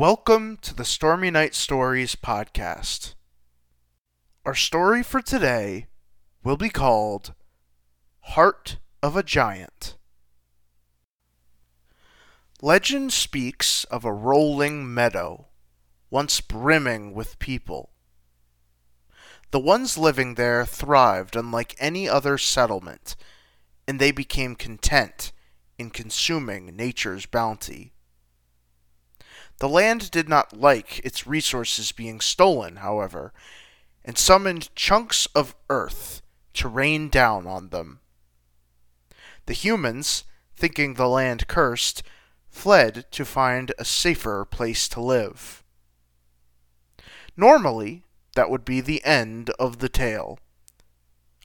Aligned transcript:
Welcome 0.00 0.56
to 0.62 0.74
the 0.74 0.86
Stormy 0.86 1.30
Night 1.30 1.54
Stories 1.54 2.16
podcast. 2.16 3.12
Our 4.46 4.54
story 4.54 5.02
for 5.02 5.20
today 5.20 5.88
will 6.42 6.56
be 6.56 6.70
called 6.70 7.34
Heart 8.20 8.78
of 9.02 9.14
a 9.14 9.22
Giant. 9.22 9.98
Legend 12.62 13.12
speaks 13.12 13.84
of 13.84 14.06
a 14.06 14.10
rolling 14.10 14.94
meadow, 14.94 15.48
once 16.08 16.40
brimming 16.40 17.12
with 17.12 17.38
people. 17.38 17.90
The 19.50 19.60
ones 19.60 19.98
living 19.98 20.36
there 20.36 20.64
thrived 20.64 21.36
unlike 21.36 21.76
any 21.78 22.08
other 22.08 22.38
settlement, 22.38 23.16
and 23.86 24.00
they 24.00 24.12
became 24.12 24.54
content 24.54 25.32
in 25.78 25.90
consuming 25.90 26.74
nature's 26.74 27.26
bounty. 27.26 27.92
The 29.60 29.68
land 29.68 30.10
did 30.10 30.26
not 30.26 30.56
like 30.56 31.00
its 31.04 31.26
resources 31.26 31.92
being 31.92 32.20
stolen, 32.20 32.76
however, 32.76 33.34
and 34.02 34.16
summoned 34.16 34.74
chunks 34.74 35.26
of 35.34 35.54
earth 35.68 36.22
to 36.54 36.66
rain 36.66 37.10
down 37.10 37.46
on 37.46 37.68
them. 37.68 38.00
The 39.44 39.52
humans, 39.52 40.24
thinking 40.56 40.94
the 40.94 41.08
land 41.08 41.46
cursed, 41.46 42.02
fled 42.48 43.04
to 43.10 43.24
find 43.26 43.72
a 43.78 43.84
safer 43.84 44.46
place 44.46 44.88
to 44.88 45.00
live. 45.02 45.62
Normally, 47.36 48.04
that 48.36 48.48
would 48.48 48.64
be 48.64 48.80
the 48.80 49.04
end 49.04 49.50
of 49.58 49.78
the 49.78 49.90
tale. 49.90 50.38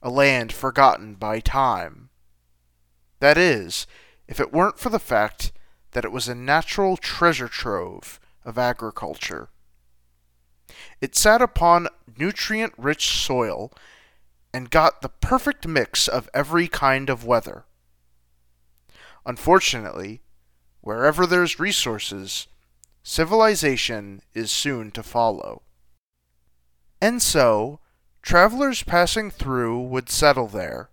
A 0.02 0.08
land 0.08 0.54
forgotten 0.54 1.16
by 1.16 1.40
time. 1.40 2.08
That 3.20 3.36
is, 3.36 3.86
if 4.26 4.40
it 4.40 4.54
weren't 4.54 4.78
for 4.78 4.88
the 4.88 4.98
fact 4.98 5.52
that 5.96 6.04
it 6.04 6.12
was 6.12 6.28
a 6.28 6.34
natural 6.34 6.98
treasure 6.98 7.48
trove 7.48 8.20
of 8.44 8.58
agriculture. 8.58 9.48
It 11.00 11.16
sat 11.16 11.40
upon 11.40 11.88
nutrient 12.18 12.74
rich 12.76 13.08
soil 13.08 13.72
and 14.52 14.68
got 14.68 15.00
the 15.00 15.08
perfect 15.08 15.66
mix 15.66 16.06
of 16.06 16.28
every 16.34 16.68
kind 16.68 17.08
of 17.08 17.24
weather. 17.24 17.64
Unfortunately, 19.24 20.20
wherever 20.82 21.24
there's 21.24 21.58
resources, 21.58 22.46
civilization 23.02 24.20
is 24.34 24.50
soon 24.50 24.90
to 24.90 25.02
follow. 25.02 25.62
And 27.00 27.22
so, 27.22 27.80
travelers 28.20 28.82
passing 28.82 29.30
through 29.30 29.80
would 29.80 30.10
settle 30.10 30.48
there, 30.48 30.90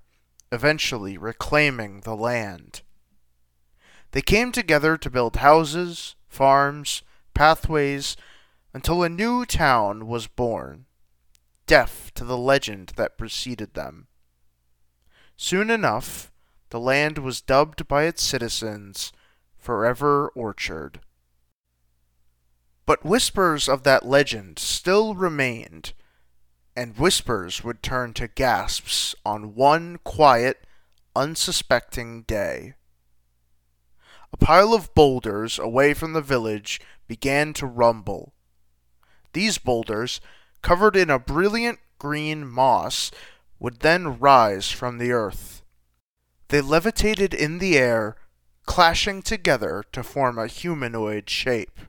eventually 0.49 1.17
reclaiming 1.17 1.99
the 2.05 2.15
land. 2.15 2.83
They 4.13 4.21
came 4.21 4.51
together 4.51 4.95
to 4.95 5.09
build 5.09 5.37
houses, 5.37 6.15
farms, 6.29 7.01
pathways, 7.33 8.15
until 8.71 9.01
a 9.01 9.09
new 9.09 9.43
town 9.43 10.07
was 10.07 10.27
born, 10.27 10.85
deaf 11.65 12.13
to 12.13 12.23
the 12.23 12.37
legend 12.37 12.93
that 12.95 13.17
preceded 13.17 13.73
them. 13.73 14.07
Soon 15.35 15.71
enough, 15.71 16.31
the 16.69 16.79
land 16.79 17.17
was 17.17 17.41
dubbed 17.41 17.87
by 17.87 18.03
its 18.03 18.23
citizens 18.23 19.11
Forever 19.57 20.29
Orchard. 20.35 21.01
But 22.85 23.03
whispers 23.03 23.67
of 23.67 23.81
that 23.81 24.05
legend 24.05 24.59
still 24.59 25.15
remained, 25.15 25.93
and 26.75 26.97
whispers 26.99 27.63
would 27.63 27.81
turn 27.81 28.13
to 28.13 28.27
gasps 28.27 29.15
on 29.25 29.55
one 29.55 29.97
quiet, 30.03 30.67
unsuspecting 31.15 32.23
day. 32.23 32.75
A 34.33 34.37
pile 34.37 34.73
of 34.73 34.93
boulders 34.95 35.59
away 35.59 35.93
from 35.93 36.13
the 36.13 36.21
village 36.21 36.81
began 37.07 37.53
to 37.53 37.67
rumble. 37.67 38.33
These 39.33 39.59
boulders, 39.59 40.19
covered 40.63 40.95
in 40.95 41.11
a 41.11 41.19
brilliant 41.19 41.79
green 41.99 42.47
moss, 42.47 43.11
would 43.59 43.81
then 43.81 44.19
rise 44.19 44.71
from 44.71 44.97
the 44.97 45.11
earth. 45.11 45.61
They 46.47 46.61
levitated 46.61 47.33
in 47.33 47.59
the 47.59 47.77
air, 47.77 48.15
clashing 48.65 49.21
together 49.21 49.83
to 49.91 50.03
form 50.03 50.39
a 50.39 50.47
humanoid 50.47 51.29
shape. 51.29 51.79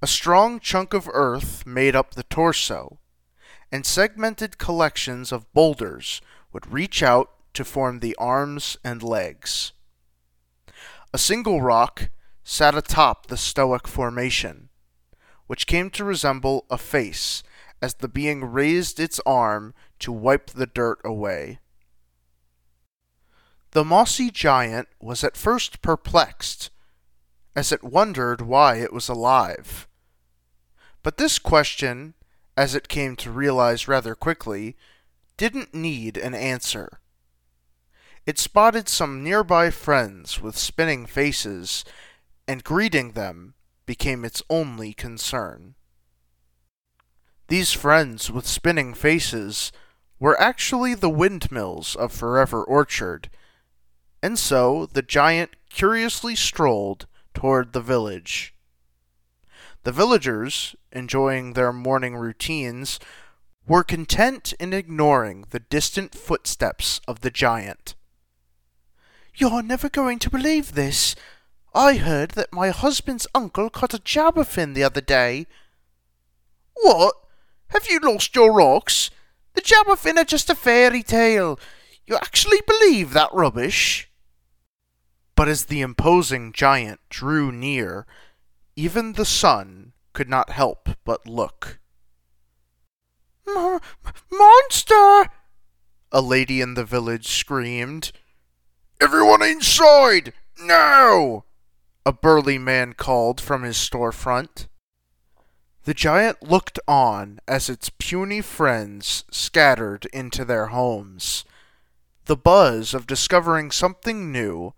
A 0.00 0.06
strong 0.06 0.58
chunk 0.58 0.94
of 0.94 1.08
earth 1.12 1.66
made 1.66 1.94
up 1.94 2.14
the 2.14 2.24
torso, 2.24 2.98
and 3.70 3.84
segmented 3.84 4.56
collections 4.56 5.32
of 5.32 5.52
boulders 5.52 6.22
would 6.50 6.72
reach 6.72 7.02
out 7.02 7.30
to 7.52 7.64
form 7.64 8.00
the 8.00 8.16
arms 8.16 8.78
and 8.82 9.02
legs. 9.02 9.73
A 11.14 11.18
single 11.18 11.62
rock 11.62 12.10
sat 12.42 12.74
atop 12.74 13.28
the 13.28 13.36
Stoic 13.36 13.86
formation, 13.86 14.68
which 15.46 15.68
came 15.68 15.88
to 15.90 16.02
resemble 16.02 16.66
a 16.68 16.76
face 16.76 17.44
as 17.80 17.94
the 17.94 18.08
being 18.08 18.44
raised 18.44 18.98
its 18.98 19.20
arm 19.24 19.74
to 20.00 20.10
wipe 20.10 20.50
the 20.50 20.66
dirt 20.66 20.98
away. 21.04 21.60
The 23.70 23.84
mossy 23.84 24.32
giant 24.32 24.88
was 25.00 25.22
at 25.22 25.36
first 25.36 25.82
perplexed, 25.82 26.70
as 27.54 27.70
it 27.70 27.84
wondered 27.84 28.40
why 28.40 28.78
it 28.78 28.92
was 28.92 29.08
alive. 29.08 29.86
But 31.04 31.16
this 31.16 31.38
question, 31.38 32.14
as 32.56 32.74
it 32.74 32.88
came 32.88 33.14
to 33.18 33.30
realize 33.30 33.86
rather 33.86 34.16
quickly, 34.16 34.76
didn't 35.36 35.72
need 35.72 36.16
an 36.16 36.34
answer. 36.34 36.98
It 38.26 38.38
spotted 38.38 38.88
some 38.88 39.22
nearby 39.22 39.68
friends 39.68 40.40
with 40.40 40.56
spinning 40.56 41.04
faces, 41.04 41.84
and 42.48 42.64
greeting 42.64 43.12
them 43.12 43.54
became 43.84 44.24
its 44.24 44.42
only 44.48 44.94
concern. 44.94 45.74
These 47.48 47.72
friends 47.72 48.30
with 48.30 48.46
spinning 48.46 48.94
faces 48.94 49.72
were 50.18 50.40
actually 50.40 50.94
the 50.94 51.10
windmills 51.10 51.94
of 51.94 52.12
Forever 52.12 52.64
Orchard, 52.64 53.28
and 54.22 54.38
so 54.38 54.86
the 54.86 55.02
giant 55.02 55.50
curiously 55.68 56.34
strolled 56.34 57.06
toward 57.34 57.74
the 57.74 57.82
village. 57.82 58.54
The 59.82 59.92
villagers, 59.92 60.74
enjoying 60.92 61.52
their 61.52 61.74
morning 61.74 62.16
routines, 62.16 62.98
were 63.66 63.84
content 63.84 64.54
in 64.58 64.72
ignoring 64.72 65.44
the 65.50 65.60
distant 65.60 66.14
footsteps 66.14 67.02
of 67.06 67.20
the 67.20 67.30
giant. 67.30 67.94
You're 69.36 69.62
never 69.62 69.88
going 69.88 70.20
to 70.20 70.30
believe 70.30 70.74
this. 70.74 71.16
I 71.74 71.96
heard 71.96 72.32
that 72.32 72.52
my 72.52 72.70
husband's 72.70 73.26
uncle 73.34 73.68
caught 73.68 73.94
a 73.94 73.98
jabberfin 73.98 74.74
the 74.74 74.84
other 74.84 75.00
day. 75.00 75.46
What? 76.74 77.16
Have 77.68 77.86
you 77.88 77.98
lost 77.98 78.36
your 78.36 78.52
rocks? 78.52 79.10
The 79.54 79.60
jabberfin 79.60 80.16
are 80.18 80.24
just 80.24 80.50
a 80.50 80.54
fairy 80.54 81.02
tale. 81.02 81.58
You 82.06 82.14
actually 82.16 82.60
believe 82.66 83.12
that 83.12 83.32
rubbish? 83.32 84.08
But 85.34 85.48
as 85.48 85.64
the 85.64 85.80
imposing 85.80 86.52
giant 86.52 87.00
drew 87.08 87.50
near, 87.50 88.06
even 88.76 89.14
the 89.14 89.24
sun 89.24 89.94
could 90.12 90.28
not 90.28 90.50
help 90.50 90.90
but 91.04 91.26
look. 91.26 91.80
Monster! 93.46 95.30
A 96.12 96.20
lady 96.20 96.60
in 96.60 96.74
the 96.74 96.84
village 96.84 97.26
screamed. 97.26 98.12
Everyone 99.00 99.42
inside! 99.42 100.32
Now! 100.60 101.44
A 102.06 102.12
burly 102.12 102.58
man 102.58 102.92
called 102.92 103.40
from 103.40 103.62
his 103.62 103.76
storefront. 103.76 104.68
The 105.84 105.94
giant 105.94 106.42
looked 106.42 106.78
on 106.88 107.40
as 107.46 107.68
its 107.68 107.90
puny 107.90 108.40
friends 108.40 109.24
scattered 109.30 110.06
into 110.12 110.44
their 110.44 110.66
homes. 110.66 111.44
The 112.26 112.36
buzz 112.36 112.94
of 112.94 113.06
discovering 113.06 113.70
something 113.70 114.32
new 114.32 114.74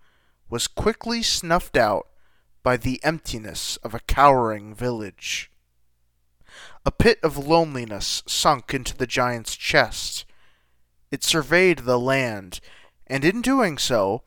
was 0.49 0.67
quickly 0.67 1.23
snuffed 1.23 1.77
out 1.77 2.09
by 2.63 2.77
the 2.77 3.03
emptiness 3.05 3.77
of 3.79 3.95
a 3.95 4.01
cowering 4.01 4.75
village. 4.75 5.51
A 6.85 6.91
pit 6.91 7.19
of 7.23 7.37
loneliness 7.37 8.23
sunk 8.27 8.75
into 8.75 8.97
the 8.97 9.07
giant's 9.07 9.55
chest. 9.55 10.25
It 11.13 11.23
surveyed 11.23 11.81
the 11.81 11.99
land 11.99 12.61
and 13.07 13.25
in 13.25 13.41
doing 13.43 13.79
so, 13.79 14.23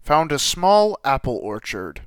found 0.00 0.32
a 0.32 0.38
small 0.38 0.98
apple 1.04 1.36
orchard. 1.36 2.06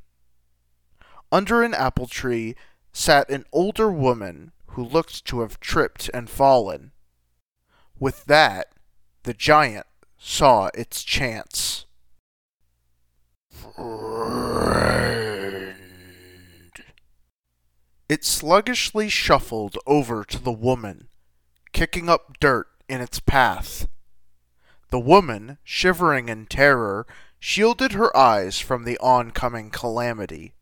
Under 1.32 1.64
an 1.64 1.74
apple 1.74 2.08
tree 2.08 2.56
sat 2.92 3.30
an 3.30 3.46
older 3.52 3.92
woman 3.92 4.52
who 4.68 4.84
looked 4.84 5.26
to 5.26 5.42
have 5.42 5.60
tripped 5.60 6.10
and 6.14 6.30
fallen. 6.30 6.92
With 8.00 8.26
that, 8.26 8.68
the 9.24 9.34
giant 9.34 9.88
saw 10.18 10.70
its 10.74 11.04
chance. 11.04 11.86
Friend. 13.52 14.80
It 18.08 18.26
sluggishly 18.26 19.10
shuffled 19.10 19.78
over 19.86 20.24
to 20.24 20.40
the 20.40 20.52
woman, 20.52 21.10
kicking 21.74 22.10
up 22.10 22.40
dirt 22.40 22.68
in 22.88 23.02
its 23.02 23.20
path. 23.20 23.88
The 24.90 25.00
woman, 25.00 25.58
shivering 25.64 26.30
in 26.30 26.48
terror, 26.48 27.06
shielded 27.40 27.94
her 27.94 28.16
eyes 28.16 28.60
from 28.60 28.84
the 28.84 28.98
oncoming 29.00 29.70
calamity. 29.70 30.54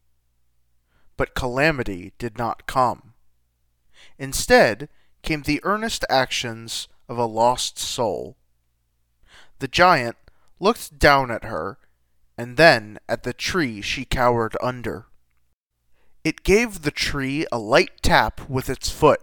But 1.15 1.33
calamity 1.33 2.13
did 2.18 2.38
not 2.38 2.68
come. 2.68 3.13
Instead 4.19 4.89
came 5.21 5.41
the 5.44 5.62
earnest 5.63 6.06
actions 6.09 6.88
of 7.09 7.18
a 7.18 7.25
lost 7.25 7.79
soul. 7.79 8.38
The 9.59 9.68
giant 9.68 10.18
looked 10.59 11.00
down 11.00 11.31
at 11.31 11.45
her, 11.45 11.77
and 12.38 12.57
then 12.57 13.00
at 13.09 13.23
the 13.23 13.33
tree 13.33 13.81
she 13.81 14.06
cowered 14.06 14.56
under. 14.62 15.07
It 16.23 16.44
gave 16.44 16.81
the 16.81 16.91
tree 16.91 17.47
a 17.51 17.57
light 17.57 18.01
tap 18.01 18.47
with 18.50 18.69
its 18.69 18.89
foot, 18.89 19.21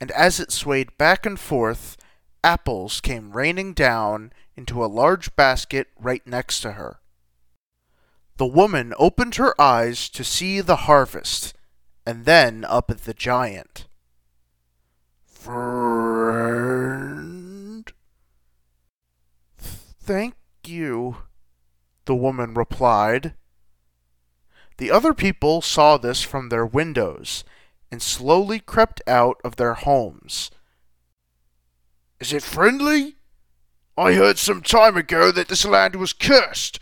and 0.00 0.10
as 0.12 0.38
it 0.38 0.52
swayed 0.52 0.96
back 0.98 1.24
and 1.24 1.40
forth, 1.40 1.96
apples 2.44 3.00
came 3.00 3.32
raining 3.32 3.72
down 3.74 4.32
into 4.56 4.84
a 4.84 4.86
large 4.86 5.34
basket 5.36 5.88
right 5.98 6.26
next 6.26 6.60
to 6.60 6.72
her. 6.72 7.00
The 8.36 8.46
woman 8.46 8.92
opened 8.98 9.36
her 9.36 9.54
eyes 9.60 10.08
to 10.10 10.24
see 10.24 10.60
the 10.60 10.76
harvest, 10.76 11.54
and 12.04 12.24
then 12.24 12.64
up 12.64 12.90
at 12.90 13.04
the 13.04 13.14
giant. 13.14 13.86
Friend? 15.24 16.32
Thank 19.58 20.34
you, 20.66 21.18
the 22.06 22.14
woman 22.14 22.54
replied. 22.54 23.34
The 24.78 24.90
other 24.90 25.14
people 25.14 25.62
saw 25.62 25.96
this 25.96 26.22
from 26.22 26.48
their 26.48 26.66
windows 26.66 27.44
and 27.90 28.02
slowly 28.02 28.58
crept 28.58 29.00
out 29.06 29.40
of 29.44 29.56
their 29.56 29.74
homes. 29.74 30.50
Is 32.22 32.32
it 32.32 32.44
friendly? 32.44 33.16
I 33.98 34.12
heard 34.12 34.38
some 34.38 34.62
time 34.62 34.96
ago 34.96 35.32
that 35.32 35.48
this 35.48 35.64
land 35.64 35.96
was 35.96 36.12
cursed, 36.12 36.78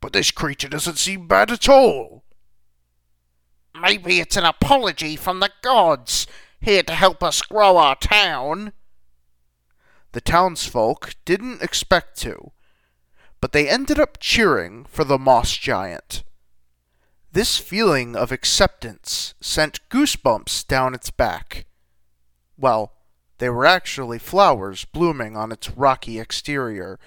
but 0.00 0.12
this 0.12 0.30
creature 0.30 0.68
doesn't 0.68 0.98
seem 0.98 1.26
bad 1.26 1.50
at 1.50 1.68
all. 1.68 2.22
Maybe 3.74 4.20
it's 4.20 4.36
an 4.36 4.44
apology 4.44 5.16
from 5.16 5.40
the 5.40 5.50
gods, 5.62 6.28
here 6.60 6.84
to 6.84 6.94
help 6.94 7.24
us 7.24 7.42
grow 7.42 7.76
our 7.76 7.96
town. 7.96 8.72
The 10.12 10.20
townsfolk 10.20 11.16
didn't 11.24 11.60
expect 11.60 12.16
to, 12.18 12.52
but 13.40 13.50
they 13.50 13.68
ended 13.68 13.98
up 13.98 14.18
cheering 14.20 14.84
for 14.84 15.02
the 15.02 15.18
moss 15.18 15.56
giant. 15.56 16.22
This 17.32 17.58
feeling 17.58 18.14
of 18.14 18.30
acceptance 18.30 19.34
sent 19.40 19.80
goosebumps 19.88 20.68
down 20.68 20.94
its 20.94 21.10
back. 21.10 21.66
Well, 22.56 22.92
they 23.38 23.48
were 23.48 23.66
actually 23.66 24.18
flowers 24.18 24.84
blooming 24.84 25.36
on 25.36 25.52
its 25.52 25.70
rocky 25.70 26.18
exterior, 26.18 26.98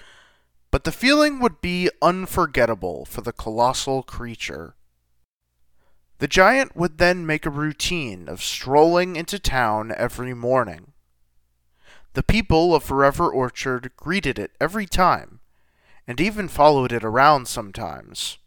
but 0.70 0.84
the 0.84 0.92
feeling 0.92 1.38
would 1.38 1.60
be 1.60 1.90
unforgettable 2.00 3.04
for 3.04 3.20
the 3.20 3.32
colossal 3.32 4.02
creature. 4.02 4.74
The 6.18 6.28
giant 6.28 6.76
would 6.76 6.98
then 6.98 7.26
make 7.26 7.44
a 7.44 7.50
routine 7.50 8.28
of 8.28 8.42
strolling 8.42 9.16
into 9.16 9.38
town 9.38 9.92
every 9.96 10.34
morning. 10.34 10.92
The 12.14 12.22
people 12.22 12.74
of 12.74 12.84
Forever 12.84 13.28
Orchard 13.28 13.90
greeted 13.96 14.38
it 14.38 14.52
every 14.60 14.86
time, 14.86 15.40
and 16.06 16.20
even 16.20 16.48
followed 16.48 16.92
it 16.92 17.04
around 17.04 17.48
sometimes. 17.48 18.38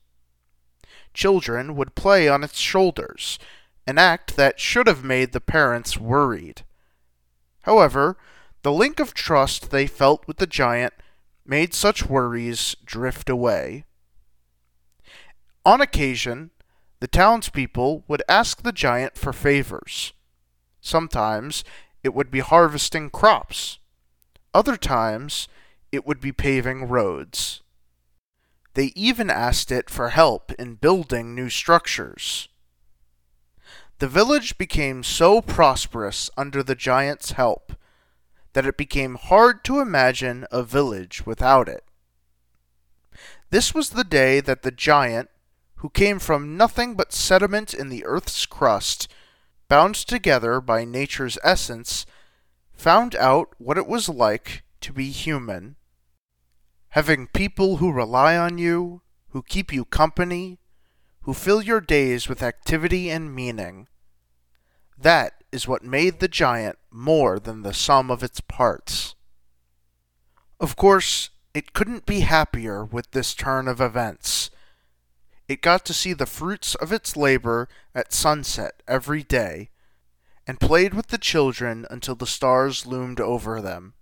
Children 1.14 1.76
would 1.76 1.96
play 1.96 2.28
on 2.28 2.44
its 2.44 2.60
shoulders, 2.60 3.40
an 3.86 3.98
act 3.98 4.36
that 4.36 4.60
should 4.60 4.88
have 4.88 5.04
made 5.04 5.32
the 5.32 5.42
parents 5.42 5.98
worried. 5.98 6.64
However, 7.66 8.16
the 8.62 8.72
link 8.72 9.00
of 9.00 9.16
trust 9.16 9.72
they 9.72 9.88
felt 9.88 10.28
with 10.28 10.38
the 10.38 10.46
giant 10.46 10.94
made 11.46 11.74
such 11.74 12.06
worries 12.06 12.76
drift 12.86 13.28
away. 13.28 13.86
On 15.66 15.82
occasion, 15.82 16.52
the 17.00 17.08
townspeople 17.08 18.04
would 18.08 18.22
ask 18.30 18.62
the 18.62 18.72
giant 18.72 19.18
for 19.18 19.34
favors. 19.34 20.14
Sometimes 20.80 21.64
it 22.04 22.14
would 22.14 22.30
be 22.30 22.40
harvesting 22.40 23.10
crops. 23.10 23.80
Other 24.54 24.78
times 24.78 25.48
it 25.92 26.06
would 26.06 26.20
be 26.20 26.32
paving 26.32 26.88
roads. 26.88 27.64
They 28.76 28.92
even 28.96 29.32
asked 29.32 29.72
it 29.72 29.90
for 29.90 30.10
help 30.10 30.52
in 30.54 30.76
building 30.76 31.34
new 31.34 31.50
structures. 31.50 32.48
The 34.00 34.08
village 34.08 34.58
became 34.58 35.04
so 35.04 35.42
prosperous 35.42 36.30
under 36.36 36.62
the 36.62 36.76
giant's 36.76 37.32
help 37.32 37.74
that 38.54 38.66
it 38.66 38.78
became 38.78 39.16
hard 39.16 39.64
to 39.66 39.80
imagine 39.80 40.46
a 40.52 40.64
village 40.64 41.26
without 41.26 41.70
it. 41.70 41.84
This 43.52 43.74
was 43.74 43.92
the 43.92 44.04
day 44.04 44.42
that 44.42 44.64
the 44.64 44.72
giant, 44.72 45.30
who 45.76 45.90
came 45.90 46.20
from 46.20 46.58
nothing 46.58 46.96
but 46.96 47.14
sediment 47.14 47.74
in 47.74 47.90
the 47.90 48.06
earth's 48.06 48.46
crust, 48.46 49.08
bound 49.70 49.96
together 49.96 50.60
by 50.60 50.84
nature's 50.84 51.38
essence, 51.44 52.06
found 52.74 53.16
out 53.16 53.54
what 53.58 53.78
it 53.78 53.88
was 53.88 54.10
like 54.10 54.64
to 54.82 54.92
be 54.92 55.10
human. 55.10 55.78
Having 56.90 57.28
people 57.28 57.78
who 57.78 57.92
rely 57.92 58.38
on 58.38 58.58
you, 58.58 59.02
who 59.30 59.42
keep 59.42 59.72
you 59.72 59.86
company, 59.86 60.60
who 61.26 61.34
fill 61.34 61.60
your 61.60 61.82
days 61.82 62.30
with 62.30 62.44
activity 62.44 63.10
and 63.10 63.34
meaning. 63.34 63.88
That 64.96 65.44
is 65.52 65.68
what 65.68 65.84
made 65.84 66.20
the 66.20 66.28
giant 66.28 66.78
more 66.92 67.40
than 67.40 67.64
the 67.64 67.74
sum 67.74 68.12
of 68.12 68.22
its 68.22 68.40
parts. 68.42 69.16
Of 70.60 70.76
course, 70.76 71.32
it 71.56 71.74
couldn't 71.74 72.06
be 72.06 72.20
happier 72.20 72.86
with 72.86 73.10
this 73.10 73.34
turn 73.34 73.68
of 73.68 73.82
events. 73.82 74.52
It 75.48 75.64
got 75.64 75.84
to 75.86 75.96
see 75.96 76.14
the 76.14 76.28
fruits 76.28 76.76
of 76.76 76.92
its 76.92 77.18
labor 77.18 77.68
at 77.96 78.14
sunset 78.14 78.84
every 78.88 79.24
day, 79.24 79.72
and 80.46 80.60
played 80.60 80.94
with 80.94 81.08
the 81.08 81.18
children 81.18 81.88
until 81.90 82.14
the 82.14 82.28
stars 82.28 82.86
loomed 82.86 83.20
over 83.20 83.62
them. 83.62 83.96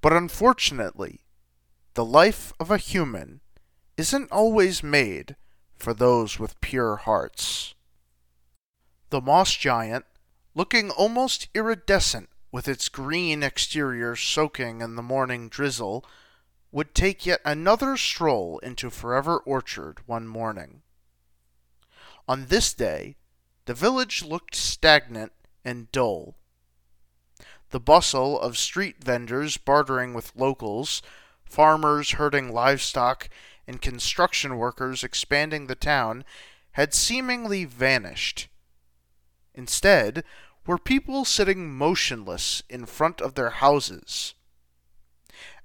But 0.00 0.12
unfortunately, 0.12 1.20
the 1.94 2.04
life 2.04 2.52
of 2.58 2.72
a 2.72 2.76
human 2.76 3.40
isn't 3.96 4.32
always 4.32 4.82
made 4.82 5.36
for 5.76 5.94
those 5.94 6.38
with 6.38 6.60
pure 6.60 6.96
hearts. 6.96 7.74
The 9.10 9.20
moss 9.20 9.54
giant, 9.54 10.04
looking 10.54 10.90
almost 10.90 11.48
iridescent 11.54 12.28
with 12.50 12.68
its 12.68 12.88
green 12.88 13.42
exterior 13.42 14.16
soaking 14.16 14.80
in 14.80 14.96
the 14.96 15.02
morning 15.02 15.48
drizzle, 15.48 16.04
would 16.72 16.94
take 16.94 17.24
yet 17.24 17.40
another 17.44 17.96
stroll 17.96 18.58
into 18.58 18.90
Forever 18.90 19.38
Orchard 19.38 20.00
one 20.06 20.26
morning. 20.26 20.82
On 22.28 22.46
this 22.46 22.74
day, 22.74 23.16
the 23.66 23.74
village 23.74 24.22
looked 24.24 24.54
stagnant 24.54 25.32
and 25.64 25.90
dull. 25.92 26.34
The 27.70 27.80
bustle 27.80 28.40
of 28.40 28.58
street 28.58 29.02
vendors 29.02 29.56
bartering 29.56 30.14
with 30.14 30.34
locals 30.36 31.02
farmers 31.48 32.12
herding 32.12 32.52
livestock, 32.52 33.28
and 33.66 33.82
construction 33.82 34.56
workers 34.56 35.02
expanding 35.02 35.66
the 35.66 35.74
town 35.74 36.24
had 36.72 36.94
seemingly 36.94 37.64
vanished. 37.64 38.48
Instead, 39.54 40.22
were 40.66 40.78
people 40.78 41.24
sitting 41.24 41.72
motionless 41.72 42.62
in 42.68 42.84
front 42.84 43.20
of 43.20 43.34
their 43.34 43.50
houses. 43.50 44.34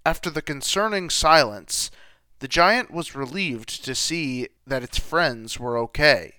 After 0.05 0.29
the 0.29 0.41
concerning 0.41 1.09
silence, 1.09 1.91
the 2.39 2.47
giant 2.47 2.91
was 2.91 3.15
relieved 3.15 3.83
to 3.85 3.93
see 3.93 4.47
that 4.65 4.83
its 4.83 4.97
friends 4.97 5.59
were 5.59 5.77
okay. 5.77 6.35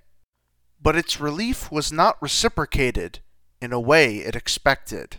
But 0.80 0.96
its 0.96 1.20
relief 1.20 1.70
was 1.70 1.92
not 1.92 2.20
reciprocated 2.20 3.20
in 3.60 3.72
a 3.72 3.80
way 3.80 4.16
it 4.16 4.34
expected. 4.34 5.18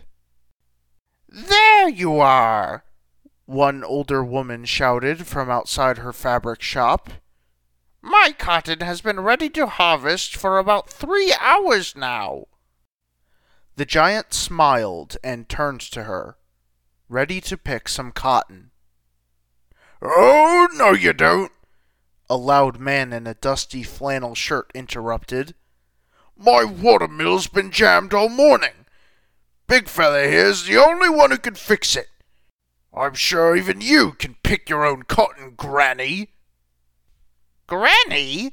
There 1.28 1.88
you 1.88 2.20
are! 2.20 2.84
One 3.46 3.84
older 3.84 4.24
woman 4.24 4.64
shouted 4.64 5.26
from 5.26 5.50
outside 5.50 5.98
her 5.98 6.12
fabric 6.12 6.62
shop. 6.62 7.10
My 8.00 8.34
cotton 8.36 8.80
has 8.80 9.00
been 9.00 9.20
ready 9.20 9.48
to 9.50 9.66
harvest 9.66 10.36
for 10.36 10.58
about 10.58 10.88
three 10.88 11.34
hours 11.40 11.96
now. 11.96 12.44
The 13.76 13.84
giant 13.84 14.32
smiled 14.32 15.16
and 15.24 15.48
turned 15.48 15.80
to 15.80 16.04
her, 16.04 16.36
ready 17.08 17.40
to 17.42 17.56
pick 17.56 17.88
some 17.88 18.12
cotton. 18.12 18.70
Oh, 20.00 20.68
no, 20.74 20.92
you 20.92 21.12
don't, 21.12 21.50
a 22.28 22.36
loud 22.36 22.78
man 22.78 23.12
in 23.12 23.26
a 23.26 23.34
dusty 23.34 23.82
flannel 23.82 24.34
shirt 24.34 24.70
interrupted. 24.74 25.54
My 26.36 26.64
watermill's 26.64 27.46
been 27.46 27.70
jammed 27.70 28.12
all 28.12 28.28
morning. 28.28 28.86
Big 29.66 29.88
fella 29.88 30.24
here's 30.24 30.66
the 30.66 30.76
only 30.76 31.08
one 31.08 31.30
who 31.30 31.38
can 31.38 31.54
fix 31.54 31.96
it. 31.96 32.08
I'm 32.96 33.14
sure 33.14 33.56
even 33.56 33.80
you 33.80 34.12
can 34.12 34.36
pick 34.42 34.68
your 34.68 34.84
own 34.84 35.02
cotton, 35.02 35.54
Granny. 35.56 36.28
Granny? 37.66 38.52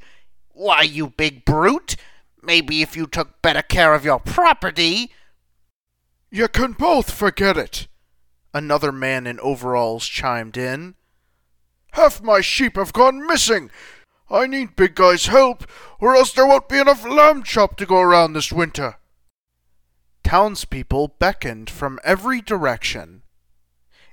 Why, 0.49 0.81
you 0.81 1.09
big 1.09 1.45
brute! 1.45 1.95
Maybe 2.41 2.81
if 2.81 2.95
you 2.95 3.05
took 3.05 3.41
better 3.41 3.61
care 3.61 3.93
of 3.93 4.03
your 4.03 4.19
property. 4.19 5.11
You 6.31 6.47
can 6.47 6.71
both 6.71 7.11
forget 7.11 7.55
it. 7.55 7.87
Another 8.53 8.91
man 8.91 9.27
in 9.27 9.39
overalls 9.41 10.07
chimed 10.07 10.57
in. 10.57 10.95
Half 11.91 12.23
my 12.23 12.41
sheep 12.41 12.77
have 12.77 12.93
gone 12.93 13.27
missing. 13.27 13.69
I 14.29 14.47
need 14.47 14.75
Big 14.75 14.95
Guy's 14.95 15.27
help, 15.27 15.65
or 15.99 16.15
else 16.15 16.31
there 16.31 16.47
won't 16.47 16.69
be 16.69 16.79
enough 16.79 17.05
lamb 17.05 17.43
chop 17.43 17.75
to 17.77 17.85
go 17.85 17.99
around 17.99 18.33
this 18.33 18.51
winter. 18.51 18.95
Townspeople 20.23 21.15
beckoned 21.19 21.69
from 21.69 21.99
every 22.03 22.41
direction. 22.41 23.20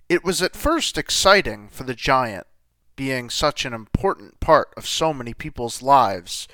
It 0.08 0.24
was 0.24 0.40
at 0.40 0.56
first 0.56 0.96
exciting 0.96 1.68
for 1.68 1.84
the 1.84 1.94
giant, 1.94 2.46
being 2.96 3.28
such 3.28 3.64
an 3.64 3.74
important 3.74 4.40
part 4.40 4.72
of 4.76 4.86
so 4.86 5.12
many 5.12 5.34
people's 5.34 5.82
lives, 5.82 6.48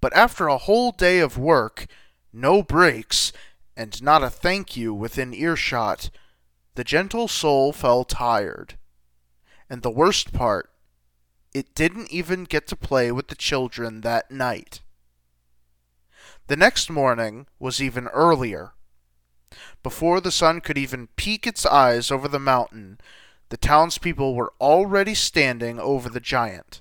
but 0.00 0.14
after 0.16 0.48
a 0.48 0.58
whole 0.58 0.90
day 0.90 1.20
of 1.20 1.38
work, 1.38 1.86
no 2.32 2.62
breaks, 2.62 3.32
and 3.76 4.02
not 4.02 4.24
a 4.24 4.30
thank 4.30 4.76
you 4.76 4.92
within 4.92 5.32
earshot, 5.32 6.10
the 6.74 6.82
gentle 6.82 7.28
soul 7.28 7.72
fell 7.72 8.04
tired. 8.04 8.76
And 9.70 9.82
the 9.82 9.90
worst 9.90 10.32
part, 10.32 10.70
it 11.54 11.74
didn't 11.74 12.10
even 12.10 12.44
get 12.44 12.66
to 12.66 12.76
play 12.76 13.12
with 13.12 13.28
the 13.28 13.36
children 13.36 14.00
that 14.00 14.30
night. 14.30 14.80
The 16.48 16.56
next 16.56 16.90
morning 16.90 17.46
was 17.60 17.80
even 17.80 18.08
earlier. 18.08 18.72
Before 19.82 20.20
the 20.20 20.30
sun 20.30 20.60
could 20.60 20.78
even 20.78 21.08
peek 21.16 21.46
its 21.46 21.64
eyes 21.66 22.10
over 22.10 22.28
the 22.28 22.38
mountain, 22.38 22.98
the 23.48 23.56
townspeople 23.56 24.34
were 24.34 24.52
already 24.60 25.14
standing 25.14 25.78
over 25.78 26.08
the 26.08 26.20
giant. 26.20 26.80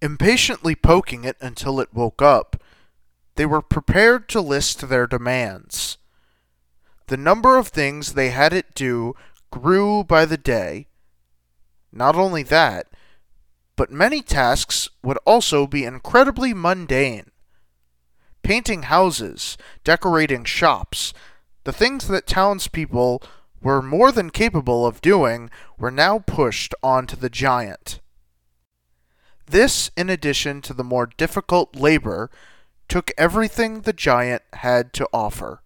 Impatiently 0.00 0.74
poking 0.74 1.24
it 1.24 1.36
until 1.40 1.80
it 1.80 1.94
woke 1.94 2.22
up, 2.22 2.62
they 3.36 3.46
were 3.46 3.62
prepared 3.62 4.28
to 4.28 4.40
list 4.40 4.88
their 4.88 5.06
demands. 5.06 5.98
The 7.08 7.16
number 7.16 7.56
of 7.56 7.68
things 7.68 8.12
they 8.14 8.30
had 8.30 8.52
it 8.52 8.74
do 8.74 9.14
grew 9.50 10.04
by 10.04 10.24
the 10.24 10.38
day. 10.38 10.86
Not 11.92 12.16
only 12.16 12.42
that, 12.44 12.86
but 13.76 13.90
many 13.90 14.22
tasks 14.22 14.88
would 15.02 15.18
also 15.24 15.66
be 15.66 15.84
incredibly 15.84 16.54
mundane. 16.54 17.30
Painting 18.42 18.84
houses, 18.84 19.56
decorating 19.82 20.44
shops, 20.44 21.12
the 21.64 21.72
things 21.72 22.08
that 22.08 22.26
townspeople 22.26 23.22
were 23.62 23.82
more 23.82 24.12
than 24.12 24.30
capable 24.30 24.86
of 24.86 25.00
doing 25.00 25.50
were 25.78 25.90
now 25.90 26.18
pushed 26.18 26.74
onto 26.82 27.16
the 27.16 27.30
giant. 27.30 28.00
This, 29.46 29.90
in 29.96 30.08
addition 30.08 30.62
to 30.62 30.74
the 30.74 30.84
more 30.84 31.06
difficult 31.06 31.74
labor, 31.74 32.30
took 32.88 33.10
everything 33.16 33.80
the 33.80 33.92
giant 33.92 34.42
had 34.54 34.92
to 34.94 35.08
offer. 35.12 35.62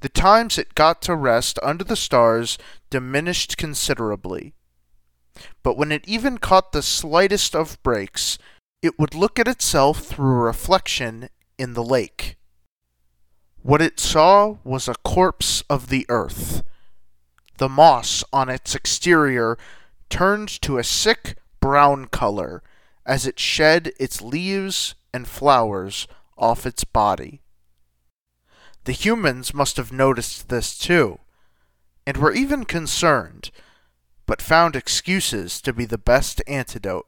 The 0.00 0.08
times 0.08 0.58
it 0.58 0.74
got 0.74 1.02
to 1.02 1.16
rest 1.16 1.58
under 1.62 1.84
the 1.84 1.96
stars 1.96 2.58
diminished 2.90 3.56
considerably. 3.56 4.54
But 5.62 5.76
when 5.76 5.92
it 5.92 6.06
even 6.06 6.38
caught 6.38 6.72
the 6.72 6.82
slightest 6.82 7.54
of 7.54 7.82
breaks, 7.82 8.38
it 8.82 8.98
would 8.98 9.14
look 9.14 9.38
at 9.38 9.48
itself 9.48 10.00
through 10.04 10.34
a 10.34 10.44
reflection 10.44 11.28
in 11.58 11.74
the 11.74 11.82
lake. 11.82 12.37
What 13.68 13.82
it 13.82 14.00
saw 14.00 14.56
was 14.64 14.88
a 14.88 14.94
corpse 15.04 15.62
of 15.68 15.90
the 15.90 16.06
earth. 16.08 16.62
The 17.58 17.68
moss 17.68 18.24
on 18.32 18.48
its 18.48 18.74
exterior 18.74 19.58
turned 20.08 20.48
to 20.62 20.78
a 20.78 20.82
sick 20.82 21.36
brown 21.60 22.06
color 22.06 22.62
as 23.04 23.26
it 23.26 23.38
shed 23.38 23.92
its 24.00 24.22
leaves 24.22 24.94
and 25.12 25.28
flowers 25.28 26.08
off 26.38 26.64
its 26.64 26.84
body. 26.84 27.42
The 28.84 28.92
humans 28.92 29.52
must 29.52 29.76
have 29.76 29.92
noticed 29.92 30.48
this 30.48 30.78
too, 30.78 31.18
and 32.06 32.16
were 32.16 32.32
even 32.32 32.64
concerned, 32.64 33.50
but 34.24 34.40
found 34.40 34.76
excuses 34.76 35.60
to 35.60 35.74
be 35.74 35.84
the 35.84 35.98
best 35.98 36.40
antidote. 36.46 37.06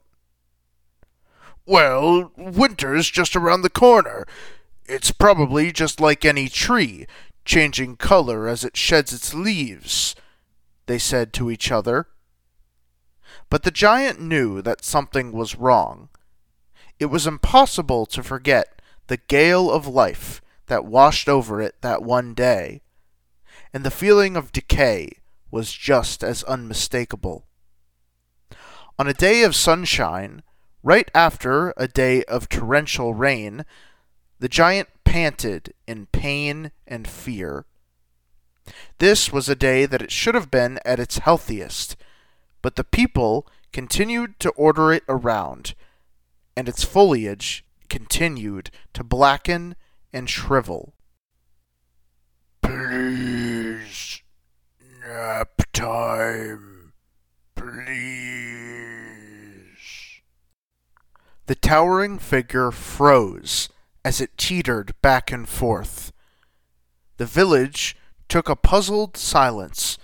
Well, 1.64 2.32
winter's 2.36 3.10
just 3.10 3.34
around 3.34 3.62
the 3.62 3.70
corner. 3.70 4.26
It's 4.86 5.12
probably 5.12 5.72
just 5.72 6.00
like 6.00 6.24
any 6.24 6.48
tree, 6.48 7.06
changing 7.44 7.96
color 7.96 8.48
as 8.48 8.64
it 8.64 8.76
sheds 8.76 9.12
its 9.12 9.34
leaves, 9.34 10.14
they 10.86 10.98
said 10.98 11.32
to 11.34 11.50
each 11.50 11.70
other. 11.70 12.06
But 13.48 13.62
the 13.62 13.70
giant 13.70 14.20
knew 14.20 14.62
that 14.62 14.84
something 14.84 15.32
was 15.32 15.56
wrong. 15.56 16.08
It 16.98 17.06
was 17.06 17.26
impossible 17.26 18.06
to 18.06 18.22
forget 18.22 18.80
the 19.06 19.16
gale 19.16 19.70
of 19.70 19.86
life 19.86 20.40
that 20.66 20.84
washed 20.84 21.28
over 21.28 21.60
it 21.60 21.74
that 21.80 22.02
one 22.02 22.34
day, 22.34 22.82
and 23.72 23.84
the 23.84 23.90
feeling 23.90 24.36
of 24.36 24.52
decay 24.52 25.10
was 25.50 25.72
just 25.72 26.22
as 26.22 26.44
unmistakable. 26.44 27.44
On 28.98 29.08
a 29.08 29.14
day 29.14 29.42
of 29.42 29.56
sunshine, 29.56 30.42
right 30.82 31.10
after 31.14 31.72
a 31.76 31.88
day 31.88 32.22
of 32.24 32.48
torrential 32.48 33.14
rain, 33.14 33.64
the 34.40 34.48
giant 34.48 34.88
panted 35.04 35.72
in 35.86 36.06
pain 36.06 36.72
and 36.86 37.06
fear. 37.06 37.66
This 38.98 39.32
was 39.32 39.48
a 39.48 39.54
day 39.54 39.86
that 39.86 40.02
it 40.02 40.10
should 40.10 40.34
have 40.34 40.50
been 40.50 40.80
at 40.84 40.98
its 40.98 41.18
healthiest, 41.18 41.96
but 42.62 42.76
the 42.76 42.84
people 42.84 43.46
continued 43.72 44.40
to 44.40 44.50
order 44.50 44.92
it 44.92 45.04
around, 45.08 45.74
and 46.56 46.68
its 46.68 46.84
foliage 46.84 47.64
continued 47.88 48.70
to 48.94 49.04
blacken 49.04 49.76
and 50.12 50.28
shrivel. 50.28 50.94
Please, 52.62 54.22
nap 55.06 55.62
time. 55.72 56.92
Please. 57.54 57.90
The 61.46 61.54
towering 61.56 62.18
figure 62.18 62.70
froze 62.70 63.68
as 64.04 64.20
it 64.20 64.36
teetered 64.36 64.94
back 65.02 65.30
and 65.30 65.48
forth. 65.48 66.12
The 67.16 67.26
village 67.26 67.96
took 68.28 68.48
a 68.48 68.56
puzzled 68.56 69.16
silence 69.16 69.98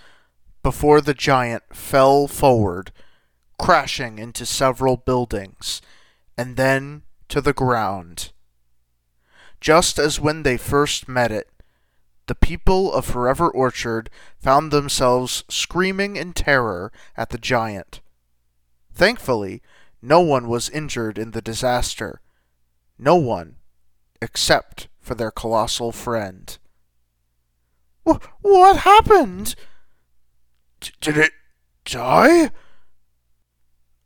before 0.63 1.01
the 1.01 1.13
giant 1.13 1.63
fell 1.73 2.27
forward, 2.27 2.91
crashing 3.57 4.19
into 4.19 4.45
several 4.45 4.97
buildings, 4.97 5.81
and 6.37 6.57
then 6.57 7.03
to 7.29 7.41
the 7.41 7.53
ground. 7.53 8.31
Just 9.59 9.97
as 9.97 10.19
when 10.19 10.43
they 10.43 10.57
first 10.57 11.07
met 11.07 11.31
it, 11.31 11.49
the 12.27 12.35
people 12.35 12.93
of 12.93 13.05
Forever 13.05 13.49
Orchard 13.49 14.09
found 14.37 14.71
themselves 14.71 15.43
screaming 15.49 16.15
in 16.17 16.33
terror 16.33 16.91
at 17.15 17.29
the 17.29 17.37
giant. 17.37 18.01
Thankfully, 18.93 19.61
no 20.01 20.19
one 20.19 20.47
was 20.47 20.69
injured 20.69 21.17
in 21.17 21.31
the 21.31 21.41
disaster. 21.41 22.21
No 22.99 23.15
one 23.15 23.56
except 24.21 24.87
for 24.99 25.15
their 25.15 25.31
colossal 25.31 25.91
friend. 25.91 26.57
what 28.03 28.77
happened? 28.77 29.55
D- 30.79 30.91
did 31.01 31.17
it 31.17 31.31
die? 31.85 32.51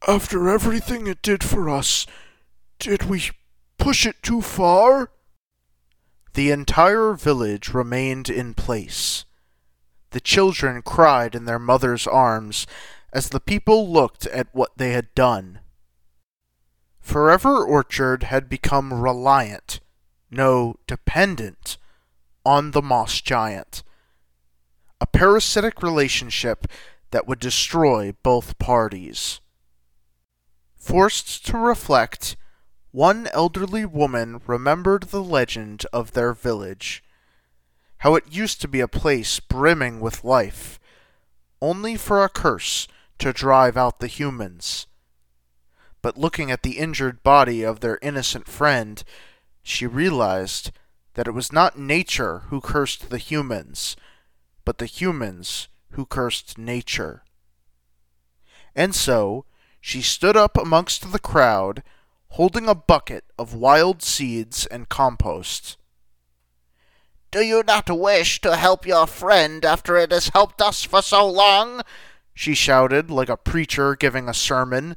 After 0.08 0.50
everything 0.50 1.08
it 1.08 1.22
did 1.22 1.44
for 1.44 1.70
us, 1.70 2.08
did 2.80 3.04
we 3.04 3.30
push 3.78 4.06
it 4.06 4.24
too 4.24 4.42
far? 4.42 5.12
The 6.34 6.50
entire 6.50 7.14
village 7.14 7.74
remained 7.74 8.30
in 8.30 8.54
place. 8.54 9.26
The 10.12 10.20
children 10.20 10.82
cried 10.82 11.36
in 11.36 11.46
their 11.46 11.60
mother's 11.60 12.08
arms 12.08 12.66
as 13.14 13.30
the 13.30 13.40
people 13.40 13.92
looked 13.92 14.26
at 14.28 14.54
what 14.54 14.78
they 14.78 14.92
had 14.92 15.14
done. 15.14 15.60
Forever 17.00 17.64
Orchard 17.64 18.24
had 18.24 18.50
become 18.50 18.94
reliant 18.94 19.80
no, 20.32 20.78
dependent 20.88 21.78
on 22.46 22.72
the 22.72 22.82
moss 22.82 23.22
giant. 23.22 23.84
A 25.00 25.06
parasitic 25.06 25.84
relationship 25.84 26.68
that 27.12 27.28
would 27.28 27.40
destroy 27.40 28.14
both 28.24 28.58
parties. 28.58 29.42
Forced 30.78 31.46
to 31.48 31.58
reflect, 31.58 32.38
one 32.92 33.28
elderly 33.28 33.86
woman 33.86 34.42
remembered 34.48 35.04
the 35.04 35.24
legend 35.24 35.86
of 35.94 36.14
their 36.14 36.34
village. 36.34 37.04
How 37.98 38.16
it 38.16 38.32
used 38.32 38.62
to 38.62 38.68
be 38.68 38.80
a 38.80 38.88
place 38.88 39.40
brimming 39.40 40.00
with 40.00 40.24
life, 40.24 40.80
only 41.62 41.96
for 41.96 42.24
a 42.24 42.30
curse 42.30 42.88
to 43.20 43.32
drive 43.32 43.78
out 43.78 44.00
the 44.00 44.08
humans. 44.08 44.88
But 46.02 46.18
looking 46.18 46.50
at 46.50 46.64
the 46.64 46.80
injured 46.80 47.22
body 47.22 47.64
of 47.64 47.82
their 47.82 48.00
innocent 48.02 48.48
friend, 48.48 49.04
she 49.64 49.86
realized 49.86 50.72
that 51.14 51.28
it 51.28 51.34
was 51.34 51.52
not 51.52 51.78
nature 51.78 52.40
who 52.48 52.62
cursed 52.62 53.10
the 53.10 53.18
humans, 53.18 53.96
but 54.66 54.78
the 54.78 54.86
humans 54.86 55.68
who 55.92 56.06
cursed 56.06 56.58
nature. 56.58 57.24
And 58.76 58.96
so 58.96 59.46
she 59.80 60.02
stood 60.02 60.38
up 60.38 60.58
amongst 60.58 61.12
the 61.12 61.20
crowd, 61.20 61.84
holding 62.30 62.70
a 62.70 62.76
bucket 62.76 63.26
of 63.38 63.54
wild 63.54 64.02
seeds 64.02 64.66
and 64.68 64.88
compost. 64.88 65.78
Do 67.32 67.42
you 67.42 67.64
not 67.66 67.90
wish 67.90 68.42
to 68.42 68.56
help 68.56 68.86
your 68.86 69.08
friend 69.08 69.64
after 69.66 69.98
it 69.98 70.12
has 70.12 70.30
helped 70.30 70.62
us 70.62 70.84
for 70.84 71.02
so 71.02 71.28
long? 71.28 71.82
She 72.34 72.54
shouted 72.54 73.10
like 73.10 73.30
a 73.30 73.38
preacher 73.38 73.96
giving 73.96 74.30
a 74.30 74.34
sermon. 74.34 74.96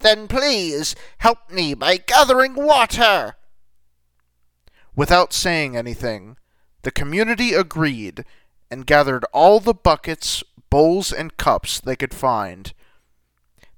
Then 0.00 0.28
please 0.28 0.94
help 1.18 1.50
me 1.50 1.74
by 1.74 1.96
gathering 1.98 2.54
water. 2.54 3.36
Without 4.94 5.32
saying 5.32 5.76
anything, 5.76 6.36
the 6.82 6.90
community 6.90 7.54
agreed 7.54 8.24
and 8.70 8.86
gathered 8.86 9.24
all 9.32 9.60
the 9.60 9.74
buckets, 9.74 10.42
bowls, 10.70 11.12
and 11.12 11.36
cups 11.36 11.80
they 11.80 11.96
could 11.96 12.14
find. 12.14 12.72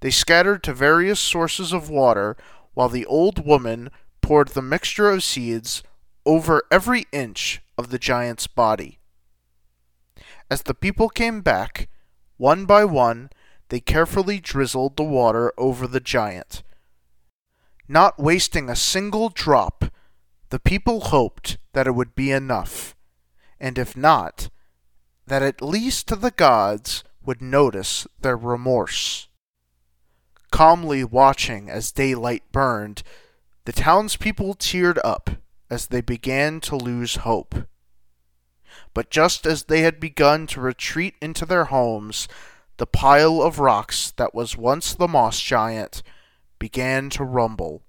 They 0.00 0.11
scattered 0.11 0.62
to 0.64 0.75
various 0.75 1.21
sources 1.21 1.73
of 1.73 1.88
water 1.88 2.37
while 2.75 2.88
the 2.88 3.06
old 3.06 3.47
woman 3.47 3.90
poured 4.21 4.49
the 4.49 4.62
mixture 4.62 5.11
of 5.11 5.23
seeds 5.23 5.83
over 6.26 6.62
every 6.71 7.06
inch 7.12 7.62
of 7.78 7.90
the 7.90 7.99
giant's 7.99 8.47
body. 8.47 8.99
As 10.50 10.62
the 10.62 10.75
people 10.75 11.09
came 11.09 11.40
back, 11.40 11.88
one 12.37 12.66
by 12.66 12.85
one, 12.85 13.30
they 13.68 13.80
carefully 13.80 14.40
drizzled 14.40 14.97
the 14.97 15.04
water 15.04 15.52
over 15.56 15.87
the 15.87 16.00
giant. 16.00 16.62
Not 17.88 18.18
wasting 18.18 18.68
a 18.68 18.76
single 18.76 19.28
drop, 19.28 19.87
the 20.54 20.61
people 20.61 21.00
hoped 21.00 21.58
that 21.73 21.88
it 21.88 21.96
would 21.96 22.14
be 22.14 22.30
enough, 22.30 22.94
and 23.58 23.76
if 23.76 23.96
not, 23.96 24.50
that 25.26 25.42
at 25.42 25.61
least 25.61 26.20
the 26.20 26.30
gods 26.30 27.02
would 27.26 27.42
notice 27.42 28.06
their 28.20 28.37
remorse. 28.37 29.26
Calmly 30.52 31.02
watching 31.02 31.68
as 31.68 31.90
daylight 31.90 32.44
burned, 32.52 33.02
the 33.64 33.73
townspeople 33.73 34.54
teared 34.54 34.96
up 35.02 35.28
as 35.68 35.88
they 35.88 36.00
began 36.00 36.61
to 36.61 36.76
lose 36.76 37.16
hope. 37.16 37.66
But 38.94 39.11
just 39.11 39.46
as 39.46 39.64
they 39.64 39.80
had 39.80 39.99
begun 39.99 40.46
to 40.46 40.61
retreat 40.61 41.16
into 41.20 41.44
their 41.44 41.64
homes, 41.64 42.28
the 42.76 42.87
pile 42.87 43.42
of 43.42 43.58
rocks 43.58 44.12
that 44.12 44.37
was 44.37 44.56
once 44.56 44.94
the 44.94 45.08
moss 45.08 45.40
giant 45.40 46.04
began 46.61 47.11
to 47.11 47.25
rumble. 47.25 47.82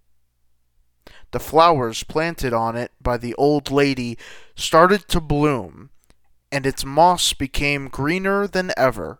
The 1.35 1.39
flowers 1.41 2.03
planted 2.03 2.53
on 2.53 2.77
it 2.77 2.93
by 3.01 3.17
the 3.17 3.35
old 3.35 3.69
lady 3.69 4.17
started 4.55 5.09
to 5.09 5.19
bloom, 5.19 5.89
and 6.49 6.65
its 6.65 6.85
moss 6.85 7.33
became 7.33 7.89
greener 7.89 8.47
than 8.47 8.71
ever. 8.77 9.19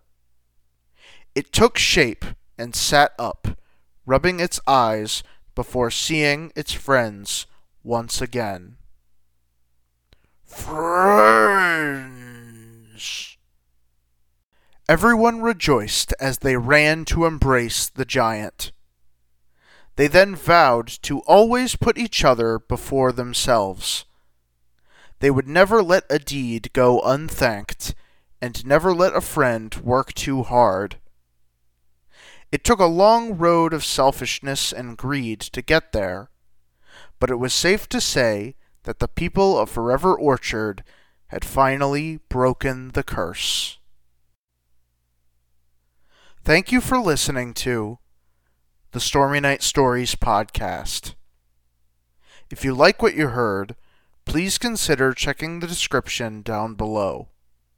It 1.34 1.52
took 1.52 1.76
shape 1.76 2.24
and 2.56 2.74
sat 2.74 3.12
up, 3.18 3.58
rubbing 4.06 4.40
its 4.40 4.58
eyes 4.66 5.22
before 5.54 5.90
seeing 5.90 6.52
its 6.56 6.72
friends 6.72 7.44
once 7.84 8.22
again. 8.22 8.78
Friends! 10.42 10.86
Everyone 14.88 15.42
rejoiced 15.42 16.14
as 16.18 16.38
they 16.38 16.56
ran 16.56 17.04
to 17.04 17.26
embrace 17.26 17.90
the 17.90 18.06
giant. 18.06 18.72
They 19.96 20.06
then 20.08 20.36
vowed 20.36 20.88
to 21.02 21.20
always 21.20 21.74
put 21.74 21.98
each 21.98 22.24
other 22.24 22.58
before 22.58 23.12
themselves. 23.12 24.04
They 25.20 25.30
would 25.30 25.48
never 25.48 25.82
let 25.82 26.04
a 26.10 26.18
deed 26.18 26.70
go 26.74 27.00
unthanked, 27.00 27.94
and 28.40 28.66
never 28.66 28.94
let 28.94 29.16
a 29.16 29.22
friend 29.22 29.74
work 29.76 30.12
too 30.12 30.42
hard. 30.42 30.98
It 32.52 32.62
took 32.62 32.78
a 32.78 32.86
long 32.86 33.38
road 33.38 33.72
of 33.72 33.84
selfishness 33.84 34.72
and 34.72 34.98
greed 34.98 35.40
to 35.40 35.62
get 35.62 35.92
there, 35.92 36.30
but 37.18 37.30
it 37.30 37.36
was 37.36 37.54
safe 37.54 37.88
to 37.88 38.00
say 38.00 38.54
that 38.84 38.98
the 38.98 39.08
people 39.08 39.58
of 39.58 39.70
Forever 39.70 40.14
Orchard 40.14 40.84
had 41.28 41.44
finally 41.44 42.20
broken 42.28 42.90
the 42.90 43.02
curse. 43.02 43.78
Thank 46.44 46.70
you 46.70 46.80
for 46.80 46.98
listening 46.98 47.54
to 47.54 47.98
the 48.96 49.00
Stormy 49.00 49.40
Night 49.40 49.62
Stories 49.62 50.14
podcast. 50.14 51.12
If 52.50 52.64
you 52.64 52.72
like 52.72 53.02
what 53.02 53.14
you 53.14 53.28
heard, 53.28 53.76
please 54.24 54.56
consider 54.56 55.12
checking 55.12 55.60
the 55.60 55.66
description 55.66 56.40
down 56.40 56.76
below. 56.76 57.28